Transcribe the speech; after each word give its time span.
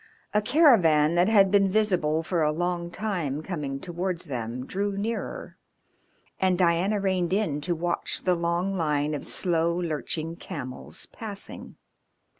A 0.33 0.41
caravan 0.41 1.13
that 1.13 1.29
had 1.29 1.51
been 1.51 1.69
visible 1.69 2.23
for 2.23 2.41
a 2.41 2.51
long 2.51 2.89
time 2.89 3.43
coming 3.43 3.79
towards 3.79 4.25
them 4.25 4.65
drew 4.65 4.97
nearer, 4.97 5.57
and 6.39 6.57
Diana 6.57 6.99
reined 6.99 7.33
in 7.33 7.61
to 7.61 7.75
watch 7.75 8.23
the 8.23 8.33
long 8.33 8.75
line 8.75 9.13
of 9.13 9.23
slow, 9.23 9.75
lurching 9.75 10.37
camels 10.37 11.05
passing. 11.11 11.75